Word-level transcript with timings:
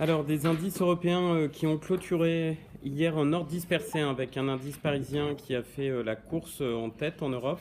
Alors, 0.00 0.22
des 0.22 0.46
indices 0.46 0.80
européens 0.80 1.34
euh, 1.34 1.48
qui 1.48 1.66
ont 1.66 1.76
clôturé 1.76 2.56
hier 2.84 3.16
en 3.16 3.32
ordre 3.32 3.48
dispersé 3.48 3.98
hein, 3.98 4.10
avec 4.10 4.36
un 4.36 4.46
indice 4.46 4.76
parisien 4.76 5.34
qui 5.34 5.56
a 5.56 5.64
fait 5.64 5.88
euh, 5.88 6.04
la 6.04 6.14
course 6.14 6.58
euh, 6.60 6.76
en 6.76 6.88
tête 6.88 7.20
en 7.20 7.30
Europe. 7.30 7.58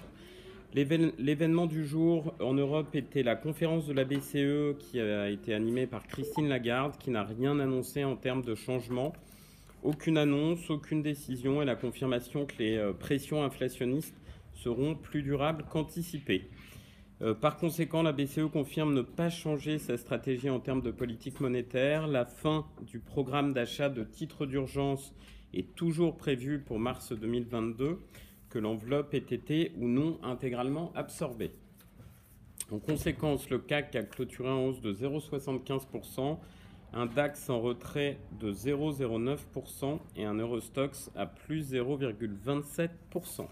L'événement 0.75 1.65
du 1.65 1.87
jour 1.87 2.35
en 2.39 2.53
Europe 2.53 2.93
était 2.93 3.23
la 3.23 3.35
conférence 3.35 3.87
de 3.87 3.93
la 3.93 4.03
BCE 4.03 4.77
qui 4.77 4.99
a 4.99 5.31
été 5.31 5.55
animée 5.55 5.87
par 5.87 6.05
Christine 6.05 6.47
Lagarde, 6.47 6.95
qui 6.99 7.09
n'a 7.09 7.23
rien 7.23 7.59
annoncé 7.59 8.03
en 8.03 8.15
termes 8.15 8.43
de 8.43 8.53
changement. 8.53 9.13
Aucune 9.81 10.19
annonce, 10.19 10.69
aucune 10.69 11.01
décision 11.01 11.63
et 11.63 11.65
la 11.65 11.75
confirmation 11.75 12.45
que 12.45 12.53
les 12.59 12.91
pressions 12.99 13.43
inflationnistes 13.43 14.13
seront 14.53 14.93
plus 14.93 15.23
durables 15.23 15.65
qu'anticipées. 15.71 16.47
Euh, 17.21 17.33
par 17.33 17.57
conséquent, 17.57 18.03
la 18.03 18.11
BCE 18.11 18.47
confirme 18.51 18.93
ne 18.93 19.01
pas 19.01 19.29
changer 19.29 19.79
sa 19.79 19.97
stratégie 19.97 20.49
en 20.49 20.59
termes 20.59 20.81
de 20.81 20.91
politique 20.91 21.39
monétaire. 21.39 22.07
La 22.07 22.25
fin 22.25 22.65
du 22.81 22.99
programme 22.99 23.53
d'achat 23.53 23.89
de 23.89 24.03
titres 24.03 24.45
d'urgence 24.45 25.13
est 25.53 25.73
toujours 25.75 26.15
prévue 26.15 26.59
pour 26.59 26.79
mars 26.79 27.13
2022, 27.13 27.99
que 28.49 28.59
l'enveloppe 28.59 29.15
ait 29.15 29.17
été 29.17 29.71
ou 29.77 29.87
non 29.87 30.19
intégralement 30.21 30.91
absorbée. 30.95 31.51
En 32.71 32.79
conséquence, 32.79 33.49
le 33.49 33.59
CAC 33.59 33.95
a 33.95 34.03
clôturé 34.03 34.49
en 34.49 34.65
hausse 34.65 34.81
de 34.81 34.93
0,75%, 34.93 36.37
un 36.93 37.05
DAX 37.05 37.49
en 37.49 37.61
retrait 37.61 38.19
de 38.39 38.51
0,09% 38.51 39.99
et 40.17 40.25
un 40.25 40.35
Eurostox 40.35 41.09
à 41.15 41.25
plus 41.25 41.73
0,27%. 41.73 43.47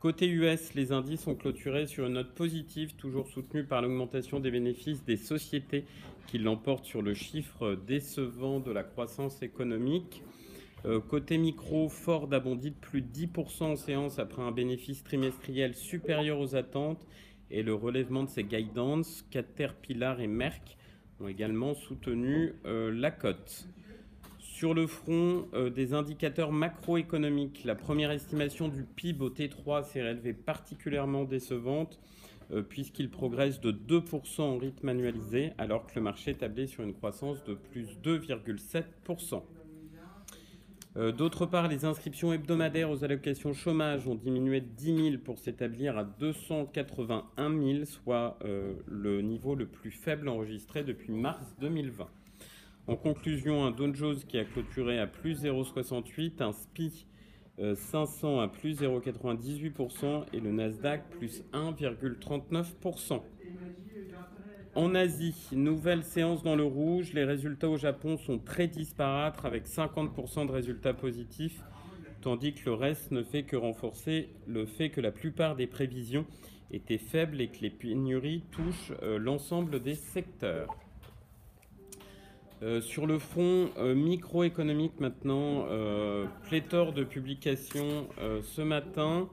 Côté 0.00 0.28
US, 0.28 0.72
les 0.72 0.92
indices 0.92 1.26
ont 1.26 1.34
clôturé 1.34 1.86
sur 1.86 2.06
une 2.06 2.14
note 2.14 2.34
positive, 2.34 2.94
toujours 2.94 3.28
soutenue 3.28 3.64
par 3.64 3.82
l'augmentation 3.82 4.40
des 4.40 4.50
bénéfices 4.50 5.04
des 5.04 5.18
sociétés 5.18 5.84
qui 6.26 6.38
l'emportent 6.38 6.86
sur 6.86 7.02
le 7.02 7.12
chiffre 7.12 7.74
décevant 7.86 8.60
de 8.60 8.72
la 8.72 8.82
croissance 8.82 9.42
économique. 9.42 10.22
Euh, 10.86 11.00
côté 11.00 11.36
micro, 11.36 11.90
Ford 11.90 12.30
a 12.32 12.40
bondi 12.40 12.70
de 12.70 12.76
plus 12.76 13.02
de 13.02 13.08
10% 13.08 13.62
en 13.64 13.76
séance 13.76 14.18
après 14.18 14.40
un 14.40 14.52
bénéfice 14.52 15.04
trimestriel 15.04 15.74
supérieur 15.74 16.40
aux 16.40 16.56
attentes 16.56 17.06
et 17.50 17.62
le 17.62 17.74
relèvement 17.74 18.24
de 18.24 18.30
ses 18.30 18.44
guidance. 18.44 19.26
Caterpillar 19.30 20.18
et 20.22 20.28
Merck 20.28 20.78
ont 21.20 21.28
également 21.28 21.74
soutenu 21.74 22.54
euh, 22.64 22.90
la 22.90 23.10
cote. 23.10 23.68
Sur 24.60 24.74
le 24.74 24.86
front 24.86 25.48
euh, 25.54 25.70
des 25.70 25.94
indicateurs 25.94 26.52
macroéconomiques, 26.52 27.62
la 27.64 27.74
première 27.74 28.10
estimation 28.10 28.68
du 28.68 28.82
PIB 28.82 29.24
au 29.24 29.30
T3 29.30 29.84
s'est 29.84 30.06
relevée 30.06 30.34
particulièrement 30.34 31.24
décevante 31.24 31.98
euh, 32.52 32.60
puisqu'il 32.60 33.08
progresse 33.08 33.58
de 33.62 33.72
2% 33.72 34.42
en 34.42 34.58
rythme 34.58 34.90
annualisé 34.90 35.54
alors 35.56 35.86
que 35.86 35.92
le 35.94 36.02
marché 36.02 36.34
tablait 36.34 36.66
sur 36.66 36.84
une 36.84 36.92
croissance 36.92 37.42
de 37.44 37.54
plus 37.54 37.96
2,7%. 38.04 39.42
Euh, 40.98 41.10
d'autre 41.10 41.46
part, 41.46 41.66
les 41.66 41.86
inscriptions 41.86 42.30
hebdomadaires 42.34 42.90
aux 42.90 43.02
allocations 43.02 43.54
chômage 43.54 44.06
ont 44.06 44.14
diminué 44.14 44.60
de 44.60 44.68
10 44.76 45.10
000 45.12 45.18
pour 45.24 45.38
s'établir 45.38 45.96
à 45.96 46.04
281 46.04 47.48
000, 47.48 47.86
soit 47.86 48.38
le 48.44 49.22
niveau 49.22 49.54
le 49.54 49.64
plus 49.64 49.90
faible 49.90 50.28
enregistré 50.28 50.84
depuis 50.84 51.12
mars 51.12 51.56
2020. 51.62 52.10
En 52.86 52.96
conclusion, 52.96 53.64
un 53.64 53.70
Dow 53.70 53.94
Jones 53.94 54.18
qui 54.26 54.38
a 54.38 54.44
clôturé 54.44 54.98
à 54.98 55.06
plus 55.06 55.44
0,68, 55.44 56.42
un 56.42 56.52
SPI 56.52 57.06
500 57.74 58.38
euh, 58.38 58.44
à 58.44 58.48
plus 58.48 58.80
0,98% 58.80 60.24
et 60.32 60.40
le 60.40 60.50
Nasdaq 60.50 61.08
plus 61.10 61.42
1,39%. 61.52 63.20
En 64.76 64.94
Asie, 64.94 65.34
nouvelle 65.52 66.04
séance 66.04 66.42
dans 66.42 66.56
le 66.56 66.64
rouge. 66.64 67.12
Les 67.12 67.24
résultats 67.24 67.68
au 67.68 67.76
Japon 67.76 68.16
sont 68.16 68.38
très 68.38 68.68
disparates 68.68 69.44
avec 69.44 69.66
50% 69.66 70.46
de 70.46 70.52
résultats 70.52 70.94
positifs, 70.94 71.60
tandis 72.20 72.54
que 72.54 72.66
le 72.66 72.74
reste 72.74 73.10
ne 73.10 73.22
fait 73.22 73.42
que 73.42 73.56
renforcer 73.56 74.30
le 74.46 74.66
fait 74.66 74.90
que 74.90 75.00
la 75.00 75.10
plupart 75.10 75.56
des 75.56 75.66
prévisions 75.66 76.24
étaient 76.70 76.98
faibles 76.98 77.40
et 77.40 77.48
que 77.48 77.60
les 77.62 77.70
pénuries 77.70 78.44
touchent 78.52 78.92
euh, 79.02 79.18
l'ensemble 79.18 79.82
des 79.82 79.96
secteurs. 79.96 80.68
Euh, 82.62 82.82
sur 82.82 83.06
le 83.06 83.18
front 83.18 83.70
euh, 83.78 83.94
microéconomique 83.94 85.00
maintenant, 85.00 85.64
euh, 85.70 86.26
pléthore 86.48 86.92
de 86.92 87.04
publications 87.04 88.06
ce 88.42 88.60
matin. 88.60 89.30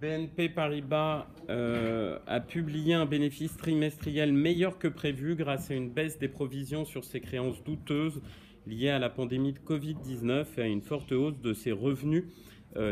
BNP 0.00 0.50
Paribas 0.50 1.26
a 1.48 2.40
publié 2.40 2.92
un 2.92 3.06
bénéfice 3.06 3.56
trimestriel 3.56 4.30
meilleur 4.30 4.78
que 4.78 4.88
prévu 4.88 5.36
grâce 5.36 5.70
à 5.70 5.74
une 5.74 5.88
baisse 5.88 6.18
des 6.18 6.28
provisions 6.28 6.84
sur 6.84 7.02
ses 7.04 7.20
créances 7.20 7.64
douteuses 7.64 8.20
liées 8.66 8.90
à 8.90 8.98
la 8.98 9.08
pandémie 9.08 9.54
de 9.54 9.58
Covid-19 9.58 10.44
et 10.58 10.60
à 10.60 10.66
une 10.66 10.82
forte 10.82 11.12
hausse 11.12 11.40
de 11.40 11.54
ses 11.54 11.72
revenus 11.72 12.24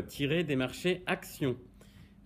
tirés 0.08 0.44
des 0.44 0.56
marchés 0.56 1.02
actions. 1.04 1.56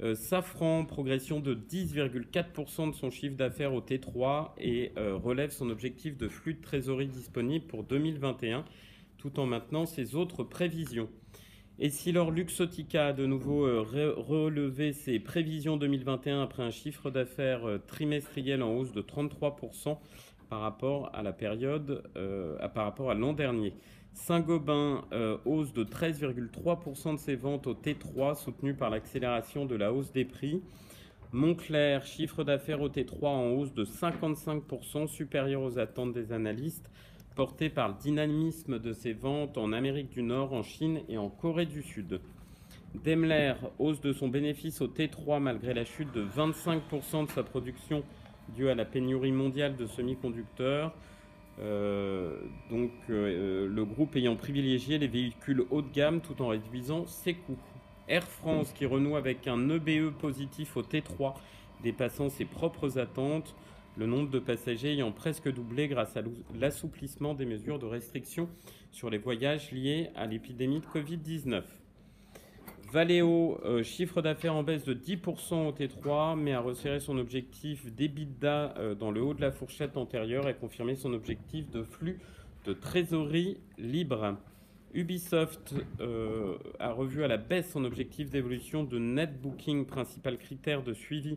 Euh, 0.00 0.14
Safran, 0.14 0.84
progression 0.84 1.40
de 1.40 1.54
10,4% 1.54 2.90
de 2.90 2.94
son 2.94 3.10
chiffre 3.10 3.36
d'affaires 3.36 3.74
au 3.74 3.80
T3 3.80 4.52
et 4.58 4.92
euh, 4.96 5.16
relève 5.16 5.50
son 5.50 5.70
objectif 5.70 6.16
de 6.16 6.28
flux 6.28 6.54
de 6.54 6.60
trésorerie 6.60 7.08
disponible 7.08 7.66
pour 7.66 7.82
2021 7.82 8.64
tout 9.18 9.40
en 9.40 9.46
maintenant 9.46 9.84
ses 9.84 10.14
autres 10.14 10.44
prévisions. 10.44 11.08
Et 11.80 11.90
si 11.90 12.10
leur 12.10 12.30
Luxotica 12.30 13.08
a 13.08 13.12
de 13.12 13.24
nouveau 13.24 13.64
euh, 13.64 14.14
relevé 14.16 14.92
ses 14.92 15.20
prévisions 15.20 15.76
2021 15.76 16.42
après 16.42 16.62
un 16.62 16.70
chiffre 16.70 17.10
d'affaires 17.10 17.62
trimestriel 17.86 18.62
en 18.62 18.72
hausse 18.74 18.92
de 18.92 19.02
33% 19.02 19.98
par 20.48 20.60
rapport 20.60 21.10
à 21.14 21.22
la 21.22 21.32
période, 21.32 22.02
par 22.74 22.84
rapport 22.84 23.10
à 23.10 23.14
l'an 23.14 23.34
dernier. 23.34 23.74
Saint-Gobain, 24.18 25.04
euh, 25.12 25.38
hausse 25.44 25.72
de 25.72 25.84
13,3% 25.84 27.14
de 27.14 27.18
ses 27.18 27.36
ventes 27.36 27.66
au 27.66 27.74
T3, 27.74 28.34
soutenue 28.34 28.74
par 28.74 28.90
l'accélération 28.90 29.64
de 29.64 29.74
la 29.74 29.92
hausse 29.92 30.12
des 30.12 30.24
prix. 30.24 30.60
Montclair, 31.32 32.04
chiffre 32.04 32.42
d'affaires 32.42 32.82
au 32.82 32.88
T3 32.88 33.26
en 33.26 33.50
hausse 33.50 33.72
de 33.72 33.84
55%, 33.84 35.06
supérieur 35.06 35.62
aux 35.62 35.78
attentes 35.78 36.12
des 36.12 36.32
analystes, 36.32 36.90
porté 37.38 37.68
par 37.70 37.86
le 37.86 37.94
dynamisme 37.94 38.80
de 38.80 38.92
ses 38.92 39.12
ventes 39.12 39.58
en 39.58 39.72
Amérique 39.72 40.10
du 40.10 40.24
Nord, 40.24 40.52
en 40.52 40.64
Chine 40.64 41.02
et 41.08 41.18
en 41.18 41.28
Corée 41.28 41.66
du 41.66 41.84
Sud. 41.84 42.20
Daimler, 43.04 43.54
hausse 43.78 44.00
de 44.00 44.12
son 44.12 44.26
bénéfice 44.26 44.80
au 44.80 44.88
T3 44.88 45.38
malgré 45.38 45.72
la 45.72 45.84
chute 45.84 46.12
de 46.12 46.24
25% 46.24 47.26
de 47.26 47.30
sa 47.30 47.44
production 47.44 48.02
due 48.56 48.68
à 48.68 48.74
la 48.74 48.84
pénurie 48.84 49.30
mondiale 49.30 49.76
de 49.76 49.86
semi-conducteurs. 49.86 50.92
Euh, 51.60 52.40
donc 52.70 52.90
euh, 53.08 53.68
le 53.68 53.84
groupe 53.84 54.16
ayant 54.16 54.34
privilégié 54.34 54.98
les 54.98 55.06
véhicules 55.06 55.62
haut 55.70 55.82
de 55.82 55.92
gamme 55.92 56.20
tout 56.20 56.42
en 56.42 56.48
réduisant 56.48 57.06
ses 57.06 57.34
coûts. 57.34 57.58
Air 58.08 58.24
France 58.24 58.72
qui 58.72 58.84
renoue 58.84 59.14
avec 59.14 59.46
un 59.46 59.70
EBE 59.70 60.10
positif 60.10 60.76
au 60.76 60.82
T3 60.82 61.34
dépassant 61.84 62.30
ses 62.30 62.46
propres 62.46 62.98
attentes, 62.98 63.54
le 63.98 64.06
nombre 64.06 64.30
de 64.30 64.38
passagers 64.38 64.92
ayant 64.92 65.10
presque 65.10 65.52
doublé 65.52 65.88
grâce 65.88 66.16
à 66.16 66.22
l'assouplissement 66.54 67.34
des 67.34 67.44
mesures 67.44 67.80
de 67.80 67.86
restriction 67.86 68.48
sur 68.92 69.10
les 69.10 69.18
voyages 69.18 69.72
liés 69.72 70.10
à 70.14 70.26
l'épidémie 70.26 70.80
de 70.80 70.86
Covid-19. 70.86 71.62
Valeo, 72.92 73.60
euh, 73.64 73.82
chiffre 73.82 74.22
d'affaires 74.22 74.54
en 74.54 74.62
baisse 74.62 74.84
de 74.84 74.94
10% 74.94 75.66
au 75.66 75.72
T3, 75.72 76.38
mais 76.38 76.52
a 76.54 76.60
resserré 76.60 77.00
son 77.00 77.18
objectif 77.18 77.92
d'EBITDA 77.92 78.74
euh, 78.78 78.94
dans 78.94 79.10
le 79.10 79.20
haut 79.20 79.34
de 79.34 79.40
la 79.40 79.50
fourchette 79.50 79.96
antérieure 79.96 80.48
et 80.48 80.54
confirmé 80.54 80.94
son 80.94 81.12
objectif 81.12 81.68
de 81.70 81.82
flux 81.82 82.20
de 82.64 82.72
trésorerie 82.72 83.58
libre. 83.78 84.38
Ubisoft 84.94 85.74
euh, 86.00 86.56
a 86.78 86.92
revu 86.92 87.24
à 87.24 87.28
la 87.28 87.36
baisse 87.36 87.72
son 87.72 87.84
objectif 87.84 88.30
d'évolution 88.30 88.84
de 88.84 88.98
net 88.98 89.38
booking, 89.38 89.84
principal 89.84 90.38
critère 90.38 90.82
de 90.82 90.94
suivi 90.94 91.36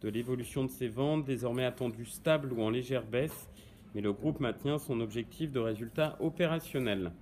de 0.00 0.08
l'évolution 0.08 0.64
de 0.64 0.70
ses 0.70 0.88
ventes, 0.88 1.24
désormais 1.24 1.64
attendu 1.64 2.04
stable 2.04 2.52
ou 2.52 2.62
en 2.62 2.70
légère 2.70 3.06
baisse, 3.06 3.48
mais 3.94 4.00
le 4.00 4.12
groupe 4.12 4.40
maintient 4.40 4.78
son 4.78 5.00
objectif 5.00 5.50
de 5.52 5.60
résultat 5.60 6.16
opérationnel. 6.20 7.12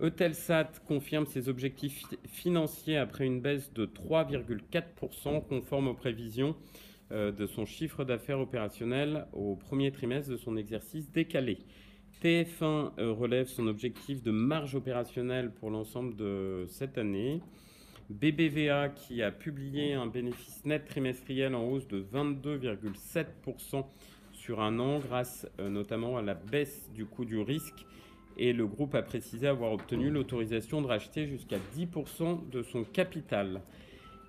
Eutelsat 0.00 0.70
confirme 0.86 1.26
ses 1.26 1.48
objectifs 1.48 2.04
financiers 2.26 2.96
après 2.96 3.26
une 3.26 3.40
baisse 3.40 3.72
de 3.72 3.86
3,4% 3.86 5.44
conforme 5.48 5.88
aux 5.88 5.94
prévisions 5.94 6.54
euh, 7.10 7.32
de 7.32 7.46
son 7.46 7.64
chiffre 7.64 8.04
d'affaires 8.04 8.38
opérationnel 8.38 9.26
au 9.32 9.56
premier 9.56 9.90
trimestre 9.90 10.30
de 10.30 10.36
son 10.36 10.56
exercice 10.56 11.10
décalé. 11.10 11.58
TF1 12.22 12.92
euh, 12.98 13.12
relève 13.12 13.46
son 13.46 13.66
objectif 13.66 14.22
de 14.22 14.30
marge 14.30 14.74
opérationnelle 14.74 15.50
pour 15.50 15.70
l'ensemble 15.70 16.14
de 16.16 16.66
cette 16.68 16.98
année. 16.98 17.40
BBVA 18.10 18.88
qui 18.88 19.22
a 19.22 19.30
publié 19.30 19.92
un 19.92 20.06
bénéfice 20.06 20.64
net 20.64 20.86
trimestriel 20.86 21.54
en 21.54 21.64
hausse 21.64 21.86
de 21.88 22.02
22,7% 22.02 23.84
sur 24.32 24.60
un 24.60 24.78
an 24.78 24.98
grâce 24.98 25.46
euh, 25.60 25.68
notamment 25.68 26.16
à 26.16 26.22
la 26.22 26.34
baisse 26.34 26.90
du 26.94 27.04
coût 27.04 27.26
du 27.26 27.38
risque 27.38 27.84
et 28.38 28.52
le 28.52 28.66
groupe 28.66 28.94
a 28.94 29.02
précisé 29.02 29.46
avoir 29.46 29.72
obtenu 29.72 30.10
l'autorisation 30.10 30.80
de 30.80 30.86
racheter 30.86 31.26
jusqu'à 31.26 31.58
10% 31.76 32.48
de 32.48 32.62
son 32.62 32.84
capital. 32.84 33.60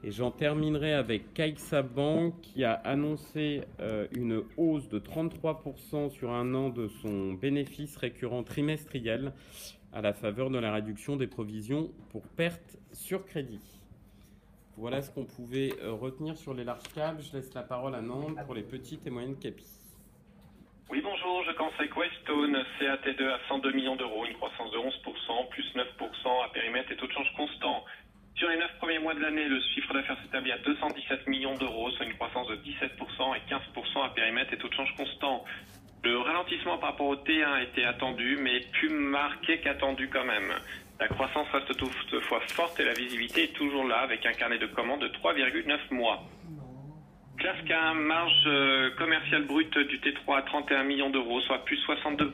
Et 0.04 0.12
j'en 0.12 0.32
terminerai 0.32 0.94
avec 0.94 1.34
CaixaBank 1.34 2.34
qui 2.42 2.64
a 2.64 2.74
annoncé 2.74 3.62
euh, 3.80 4.08
une 4.14 4.44
hausse 4.58 4.90
de 4.90 5.00
33% 5.00 6.10
sur 6.10 6.32
un 6.32 6.54
an 6.56 6.70
de 6.70 6.88
son 7.02 7.34
bénéfice 7.34 7.98
récurrent 7.98 8.44
trimestriel 8.44 9.34
à 9.94 10.02
la 10.02 10.14
faveur 10.14 10.50
de 10.50 10.60
la 10.60 10.72
réduction 10.72 11.16
des 11.16 11.28
provisions 11.28 11.90
pour 12.12 12.24
perte 12.36 12.78
sur 12.94 13.26
crédit. 13.26 13.62
Voilà 14.78 15.02
ce 15.02 15.12
qu'on 15.12 15.26
pouvait 15.26 15.74
euh, 15.82 15.92
retenir 15.92 16.38
sur 16.38 16.54
les 16.54 16.64
larges 16.64 16.88
câbles. 16.96 17.22
Je 17.22 17.36
laisse 17.36 17.54
la 17.54 17.64
parole 17.64 17.96
à 17.96 18.02
Nantes 18.02 18.38
pour 18.46 18.56
les 18.56 18.64
petites 18.64 19.06
et 19.06 19.10
moyennes 19.10 19.38
capis. 19.38 19.80
Oui, 20.90 21.02
bonjour, 21.04 21.44
je 21.44 21.52
conseille 21.52 21.90
Westone, 21.96 22.58
CAT2 22.80 23.30
à 23.30 23.40
102 23.48 23.72
millions 23.74 23.96
d'euros, 23.96 24.26
une 24.26 24.34
croissance 24.34 24.72
de 24.72 24.78
11%, 24.78 25.50
plus 25.50 25.66
9% 25.76 26.46
à 26.46 26.50
périmètre 26.50 26.92
et 26.92 26.96
taux 26.96 27.06
de 27.06 27.12
change 27.12 27.32
constant. 27.36 27.86
Sur 28.36 28.48
les 28.48 28.58
9 28.58 28.78
premiers 28.78 29.00
mois 29.00 29.14
de 29.14 29.20
l'année, 29.20 29.48
le 29.50 29.60
chiffre 29.76 29.94
d'affaires 29.94 30.18
s'établit 30.24 30.52
à 30.52 30.58
217 30.60 31.28
millions 31.28 31.56
d'euros, 31.56 31.92
soit 31.92 32.06
une 32.06 32.14
croissance 32.14 32.48
de 32.48 32.56
17% 32.56 33.36
et 33.36 33.42
15% 33.52 34.06
à 34.06 34.10
périmètre 34.10 34.54
et 34.54 34.58
taux 34.58 34.70
de 34.70 34.74
change 34.74 34.96
constant. 34.96 35.44
Le 36.04 36.18
ralentissement 36.18 36.78
par 36.78 36.92
rapport 36.92 37.08
au 37.08 37.16
T1 37.16 37.64
était 37.64 37.84
attendu, 37.84 38.38
mais 38.42 38.62
plus 38.72 38.90
marqué 38.90 39.60
qu'attendu 39.60 40.10
quand 40.10 40.24
même. 40.24 40.54
La 41.00 41.08
croissance 41.08 41.48
reste 41.52 41.78
toutefois 41.78 42.42
forte 42.48 42.80
et 42.80 42.86
la 42.86 42.94
visibilité 42.94 43.44
est 43.44 43.54
toujours 43.54 43.86
là 43.86 44.00
avec 44.00 44.26
un 44.26 44.34
carnet 44.34 44.58
de 44.58 44.68
commandes 44.68 45.02
de 45.02 45.08
3,9 45.08 45.78
mois. 45.92 46.24
Classe 47.38 47.64
K, 47.66 47.72
marge 47.96 48.44
euh, 48.48 48.90
commerciale 48.98 49.46
brute 49.46 49.78
du 49.78 50.00
T3 50.00 50.40
à 50.40 50.42
31 50.42 50.84
millions 50.84 51.10
d'euros, 51.10 51.40
soit 51.42 51.64
plus 51.64 51.78
62%. 51.88 52.34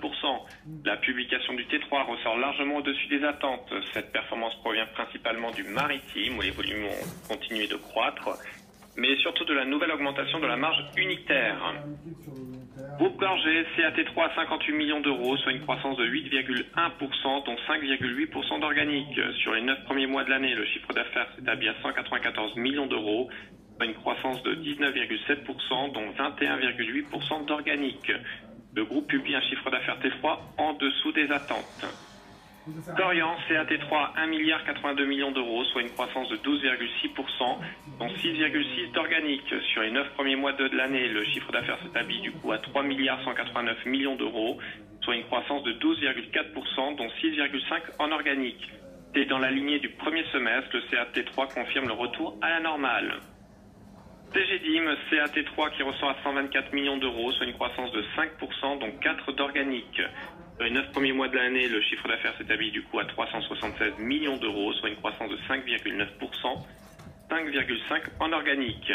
La 0.83 0.97
publication 0.97 1.53
du 1.53 1.63
T3 1.65 2.05
ressort 2.07 2.37
largement 2.39 2.77
au-dessus 2.77 3.07
des 3.07 3.23
attentes. 3.23 3.71
Cette 3.93 4.11
performance 4.11 4.55
provient 4.61 4.87
principalement 4.87 5.51
du 5.51 5.63
maritime, 5.63 6.39
où 6.39 6.41
les 6.41 6.49
volumes 6.49 6.85
ont 6.85 7.27
continué 7.27 7.67
de 7.67 7.75
croître, 7.75 8.29
mais 8.97 9.15
surtout 9.17 9.45
de 9.45 9.53
la 9.53 9.65
nouvelle 9.65 9.91
augmentation 9.91 10.39
de 10.39 10.47
la 10.47 10.57
marge 10.57 10.83
unitaire. 10.97 11.75
Groupe 12.97 13.17
Gorgé, 13.17 13.65
CAT3 13.77 14.31
à 14.31 14.35
58 14.35 14.73
millions 14.73 14.99
d'euros, 14.99 15.37
soit 15.37 15.53
une 15.53 15.61
croissance 15.61 15.95
de 15.97 16.05
8,1%, 16.05 17.45
dont 17.45 17.55
5,8% 17.67 18.59
d'organique. 18.59 19.19
Sur 19.41 19.53
les 19.53 19.61
9 19.61 19.85
premiers 19.85 20.07
mois 20.07 20.25
de 20.25 20.29
l'année, 20.29 20.53
le 20.53 20.65
chiffre 20.65 20.91
d'affaires 20.93 21.27
s'établit 21.35 21.69
à 21.69 21.75
194 21.81 22.57
millions 22.57 22.87
d'euros, 22.87 23.29
une 23.81 23.93
croissance 23.93 24.43
de 24.43 24.55
19,7%, 24.55 25.93
dont 25.93 26.11
21,8% 26.17 27.45
d'organique. 27.45 28.11
Le 28.75 28.83
groupe 28.83 29.07
publie 29.07 29.35
un 29.35 29.41
chiffre 29.41 29.69
d'affaires 29.69 29.99
T3 29.99 30.37
en 30.57 30.73
dessous 30.73 31.13
des 31.13 31.31
attentes. 31.31 31.85
Corian, 32.97 33.35
CAT3, 33.47 34.17
1 34.17 34.27
milliard 34.27 34.63
82 34.65 35.05
millions 35.05 35.31
d'euros, 35.31 35.63
soit 35.65 35.81
une 35.81 35.91
croissance 35.91 36.27
de 36.29 36.37
12,6%, 36.37 37.59
dont 37.99 38.07
6,6 38.07 38.91
d'organique. 38.91 39.53
Sur 39.71 39.83
les 39.83 39.91
9 39.91 40.13
premiers 40.15 40.35
mois 40.35 40.53
de 40.53 40.65
l'année, 40.75 41.07
le 41.07 41.23
chiffre 41.25 41.51
d'affaires 41.51 41.77
s'établit 41.83 42.21
du 42.21 42.31
coup 42.31 42.51
à 42.51 42.57
3 42.57 42.81
milliards 42.81 43.23
189 43.23 43.85
millions 43.85 44.15
d'euros, 44.15 44.57
soit 45.01 45.15
une 45.15 45.25
croissance 45.25 45.63
de 45.63 45.73
12,4%, 45.73 46.95
dont 46.95 47.07
6,5 47.21 47.81
en 47.99 48.11
organique. 48.11 48.67
Et 49.13 49.25
dans 49.25 49.39
la 49.39 49.51
lignée 49.51 49.79
du 49.79 49.89
premier 49.89 50.23
semestre, 50.33 50.69
le 50.73 50.81
CAT3 50.89 51.53
confirme 51.53 51.87
le 51.87 51.93
retour 51.93 52.35
à 52.41 52.49
la 52.49 52.61
normale. 52.61 53.19
CGDIM, 54.33 54.91
CAT3 55.11 55.77
qui 55.77 55.83
ressort 55.83 56.09
à 56.09 56.15
124 56.23 56.73
millions 56.73 56.97
d'euros, 56.97 57.31
soit 57.31 57.45
une 57.45 57.53
croissance 57.53 57.91
de 57.91 58.03
5%, 58.17 58.79
dont 58.79 58.91
4 59.01 59.31
d'organique. 59.33 60.01
Dans 60.57 60.63
les 60.63 60.71
9 60.71 60.91
premiers 60.91 61.11
mois 61.11 61.27
de 61.27 61.35
l'année, 61.35 61.67
le 61.67 61.81
chiffre 61.81 62.07
d'affaires 62.07 62.33
s'établit 62.37 62.71
du 62.71 62.81
coup 62.83 62.99
à 62.99 63.05
376 63.05 63.99
millions 63.99 64.37
d'euros, 64.37 64.71
soit 64.73 64.89
une 64.89 64.95
croissance 64.95 65.29
de 65.29 65.37
5,9%, 65.49 66.07
5,5% 67.29 68.01
en 68.21 68.31
organique. 68.31 68.91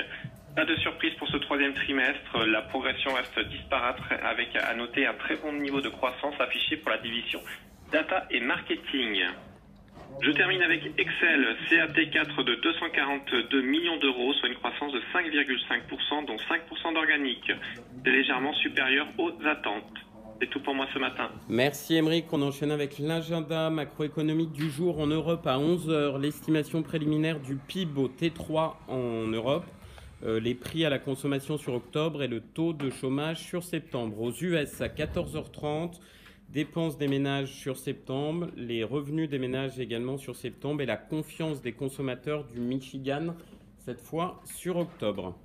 Pas 0.57 0.65
de 0.65 0.75
surprise 0.77 1.13
pour 1.19 1.29
ce 1.29 1.37
troisième 1.37 1.75
trimestre, 1.75 2.45
la 2.47 2.63
progression 2.63 3.13
reste 3.13 3.39
disparate 3.51 4.01
avec 4.23 4.57
à 4.57 4.75
noter 4.75 5.07
un 5.07 5.15
très 5.15 5.37
bon 5.37 5.53
niveau 5.53 5.81
de 5.81 5.91
croissance 5.91 6.35
affiché 6.41 6.79
pour 6.79 6.91
la 6.91 6.99
division 6.99 7.41
data 7.93 8.27
et 8.31 8.41
marketing. 8.41 9.23
Je 10.23 10.31
termine 10.33 10.63
avec 10.63 10.83
Excel, 10.99 11.57
CAT4 11.71 12.45
de 12.45 12.55
242 12.57 13.63
millions 13.63 13.97
d'euros, 13.99 14.33
soit 14.35 14.49
une 14.49 14.57
croissance 14.57 14.93
de 14.93 15.01
5,5%, 15.15 16.27
dont 16.27 16.37
5% 16.37 16.95
d'organique. 16.95 17.53
C'est 18.05 18.11
légèrement 18.11 18.53
supérieur 18.55 19.07
aux 19.19 19.33
attentes. 19.47 20.10
C'est 20.41 20.49
tout 20.49 20.61
pour 20.61 20.75
moi 20.75 20.87
ce 20.95 20.99
matin. 20.99 21.29
Merci 21.51 21.97
Émeric. 21.97 22.33
On 22.33 22.41
enchaîne 22.41 22.71
avec 22.71 22.99
l'agenda 22.99 23.69
macroéconomique 23.69 24.53
du 24.53 24.71
jour 24.71 24.99
en 24.99 25.07
Europe 25.07 25.47
à 25.47 25.59
11h. 25.59 26.19
L'estimation 26.19 26.83
préliminaire 26.83 27.41
du 27.41 27.57
PIB 27.57 28.01
au 28.01 28.09
T3 28.09 28.77
en 28.89 29.27
Europe. 29.27 29.67
Euh, 30.25 30.41
les 30.41 30.55
prix 30.55 30.87
à 30.87 30.91
la 30.91 30.99
consommation 30.99 31.59
sur 31.59 31.75
octobre 31.75 32.23
et 32.23 32.29
le 32.29 32.41
taux 32.41 32.73
de 32.73 32.89
chômage 32.89 33.41
sur 33.41 33.63
septembre. 33.63 34.19
Aux 34.19 34.33
US 34.33 34.81
à 34.81 34.89
14h30 34.89 36.01
dépenses 36.49 36.97
des 36.97 37.09
ménages 37.09 37.53
sur 37.53 37.77
septembre, 37.77 38.49
les 38.57 38.83
revenus 38.83 39.29
des 39.29 39.39
ménages 39.39 39.79
également 39.79 40.17
sur 40.17 40.37
septembre 40.37 40.81
et 40.81 40.87
la 40.87 40.97
confiance 40.97 41.61
des 41.61 41.73
consommateurs 41.73 42.45
du 42.45 42.61
Michigan, 42.61 43.35
cette 43.77 44.01
fois 44.01 44.41
sur 44.47 44.79
octobre. 44.79 45.37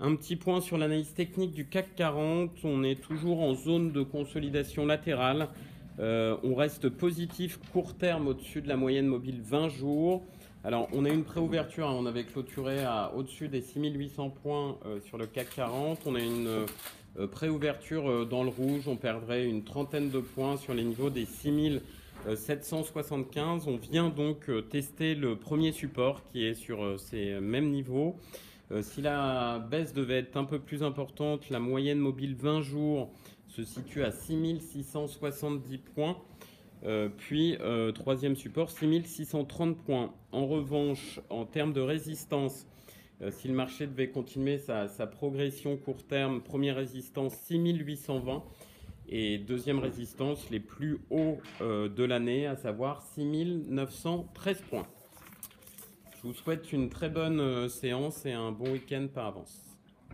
Un 0.00 0.14
petit 0.14 0.36
point 0.36 0.60
sur 0.60 0.78
l'analyse 0.78 1.12
technique 1.12 1.52
du 1.52 1.66
CAC 1.66 1.96
40. 1.96 2.52
On 2.62 2.84
est 2.84 3.00
toujours 3.00 3.40
en 3.40 3.54
zone 3.54 3.90
de 3.90 4.02
consolidation 4.02 4.86
latérale. 4.86 5.48
Euh, 5.98 6.36
on 6.44 6.54
reste 6.54 6.88
positif 6.88 7.58
court 7.72 7.94
terme 7.94 8.28
au-dessus 8.28 8.62
de 8.62 8.68
la 8.68 8.76
moyenne 8.76 9.06
mobile 9.06 9.40
20 9.42 9.70
jours. 9.70 10.22
Alors, 10.64 10.88
on 10.92 11.04
a 11.04 11.08
une 11.08 11.24
préouverture, 11.24 11.88
hein. 11.88 11.96
on 11.98 12.06
avait 12.06 12.24
clôturé 12.24 12.84
au-dessus 13.16 13.48
des 13.48 13.60
6800 13.60 14.30
points 14.42 14.76
euh, 14.86 15.00
sur 15.00 15.16
le 15.16 15.26
CAC 15.26 15.48
40. 15.56 16.00
On 16.06 16.14
a 16.14 16.20
une 16.20 16.66
euh, 17.18 17.26
préouverture 17.26 18.10
euh, 18.10 18.24
dans 18.24 18.42
le 18.42 18.50
rouge, 18.50 18.86
on 18.86 18.96
perdrait 18.96 19.46
une 19.46 19.64
trentaine 19.64 20.10
de 20.10 20.18
points 20.18 20.56
sur 20.56 20.74
les 20.74 20.84
niveaux 20.84 21.10
des 21.10 21.26
6775. 21.26 23.68
On 23.68 23.76
vient 23.76 24.10
donc 24.10 24.50
tester 24.68 25.14
le 25.14 25.36
premier 25.36 25.72
support 25.72 26.22
qui 26.30 26.44
est 26.44 26.54
sur 26.54 26.98
ces 26.98 27.40
mêmes 27.40 27.70
niveaux. 27.70 28.16
Si 28.82 29.00
la 29.00 29.58
baisse 29.58 29.94
devait 29.94 30.18
être 30.18 30.36
un 30.36 30.44
peu 30.44 30.58
plus 30.58 30.82
importante, 30.82 31.48
la 31.48 31.58
moyenne 31.58 31.98
mobile 31.98 32.34
20 32.34 32.60
jours 32.60 33.10
se 33.46 33.64
situe 33.64 34.04
à 34.04 34.10
6670 34.10 35.78
points. 35.78 36.18
puis, 37.16 37.56
troisième 37.94 38.36
support, 38.36 38.70
6630 38.70 39.78
points. 39.78 40.12
En 40.32 40.46
revanche, 40.46 41.20
en 41.30 41.46
termes 41.46 41.72
de 41.72 41.80
résistance, 41.80 42.66
euh, 43.20 43.30
si 43.32 43.48
le 43.48 43.54
marché 43.54 43.86
devait 43.86 44.10
continuer 44.10 44.58
sa, 44.58 44.86
progression 45.06 45.76
court 45.76 46.04
terme, 46.04 46.40
première 46.40 46.76
résistance 46.76 47.34
6820 47.34 48.44
et 49.08 49.38
deuxième 49.38 49.78
résistance 49.78 50.50
les 50.50 50.60
plus 50.60 50.98
hauts 51.10 51.38
euh, 51.60 51.88
de 51.88 52.04
l'année, 52.04 52.46
à 52.46 52.56
savoir 52.56 53.02
6913 53.02 54.62
points. 54.70 54.86
Je 56.20 56.26
vous 56.26 56.34
souhaite 56.34 56.72
une 56.72 56.90
très 56.90 57.08
bonne 57.08 57.38
euh, 57.38 57.68
séance 57.68 58.26
et 58.26 58.32
un 58.32 58.50
bon 58.50 58.72
week-end 58.72 59.06
par 59.14 59.26
avance. 59.26 59.67